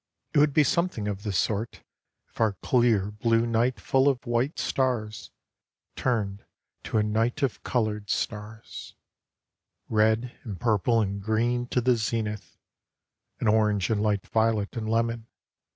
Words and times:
It 0.33 0.39
would 0.39 0.51
be 0.51 0.63
something 0.63 1.07
of 1.07 1.21
the 1.21 1.31
sort 1.31 1.83
If 2.27 2.41
our 2.41 2.53
clear 2.53 3.11
blue 3.11 3.45
night 3.45 3.79
full 3.79 4.07
of 4.09 4.25
white 4.25 4.57
stars 4.57 5.29
Turned 5.95 6.43
to 6.85 6.97
a 6.97 7.03
night 7.03 7.43
of 7.43 7.61
coloured 7.61 8.09
stars 8.09 8.95
Red 9.89 10.35
and 10.43 10.59
purple 10.59 11.01
and 11.01 11.21
green 11.21 11.67
to 11.67 11.81
the 11.81 11.97
zenith, 11.97 12.57
And 13.39 13.47
orange 13.47 13.91
and 13.91 14.01
light 14.01 14.25
violet 14.25 14.75
and 14.75 14.89
lemon. 14.89 15.27